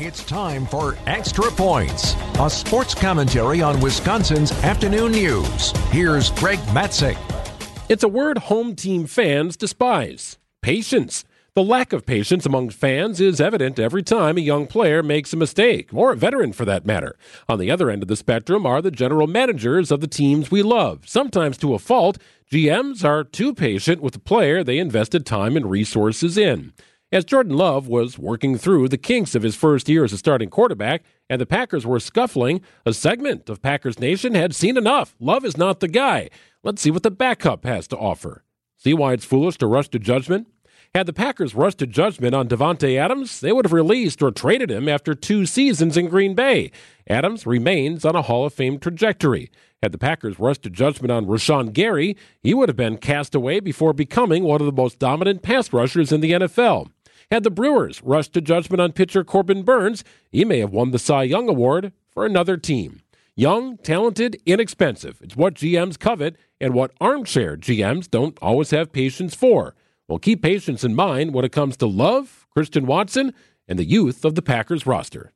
[0.00, 5.72] It's time for Extra Points, a sports commentary on Wisconsin's afternoon news.
[5.90, 7.18] Here's Greg Matzek.
[7.88, 11.24] It's a word home team fans despise patience.
[11.54, 15.36] The lack of patience among fans is evident every time a young player makes a
[15.36, 17.18] mistake, or a veteran for that matter.
[17.48, 20.62] On the other end of the spectrum are the general managers of the teams we
[20.62, 21.08] love.
[21.08, 22.18] Sometimes to a fault,
[22.52, 26.72] GMs are too patient with the player they invested time and resources in.
[27.10, 30.50] As Jordan Love was working through the kinks of his first year as a starting
[30.50, 35.16] quarterback, and the Packers were scuffling, a segment of Packers Nation had seen enough.
[35.18, 36.28] Love is not the guy.
[36.62, 38.44] Let's see what the backup has to offer.
[38.76, 40.48] See why it's foolish to rush to judgment?
[40.94, 44.70] Had the Packers rushed to judgment on Davante Adams, they would have released or traded
[44.70, 46.70] him after two seasons in Green Bay.
[47.08, 49.50] Adams remains on a Hall of Fame trajectory.
[49.82, 53.60] Had the Packers rushed to judgment on Rashan Gary, he would have been cast away
[53.60, 56.90] before becoming one of the most dominant pass rushers in the NFL.
[57.30, 60.98] Had the Brewers rushed to judgment on pitcher Corbin Burnes, he may have won the
[60.98, 63.02] Cy Young Award for another team.
[63.36, 65.20] Young, talented, inexpensive.
[65.20, 69.74] It's what GMs covet and what armchair GMs don't always have patience for.
[70.08, 73.34] Well, keep patience in mind when it comes to Love, Christian Watson,
[73.68, 75.32] and the youth of the Packers roster.